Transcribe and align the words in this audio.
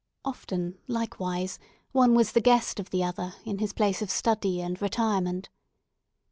Often, 0.25 0.79
likewise, 0.87 1.59
one 1.91 2.15
was 2.15 2.31
the 2.31 2.41
guest 2.41 2.79
of 2.79 2.89
the 2.89 3.03
other 3.03 3.35
in 3.45 3.59
his 3.59 3.71
place 3.71 4.01
of 4.01 4.09
study 4.09 4.59
and 4.59 4.81
retirement. 4.81 5.49